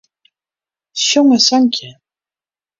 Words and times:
Sjong 1.07 1.31
in 1.35 1.41
sankje. 1.47 1.89